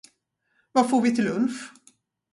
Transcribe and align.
Vad 0.71 0.89
får 0.89 1.01
vi 1.01 1.15
till 1.15 1.25
lunch? 1.25 1.71